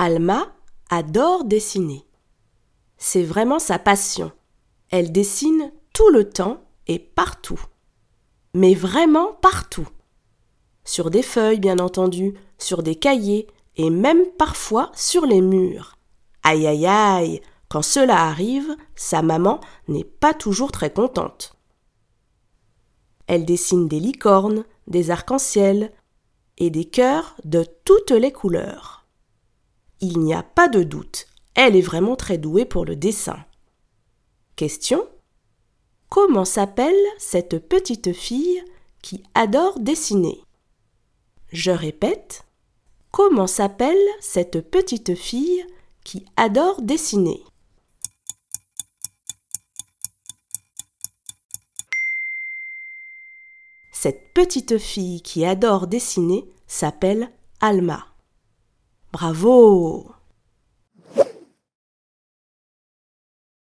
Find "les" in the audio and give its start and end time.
15.26-15.40, 28.12-28.30